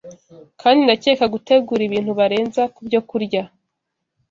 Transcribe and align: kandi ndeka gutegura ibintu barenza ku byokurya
kandi 0.61 0.79
ndeka 0.85 1.25
gutegura 1.33 1.81
ibintu 1.85 2.11
barenza 2.19 2.61
ku 2.73 2.79
byokurya 2.87 3.43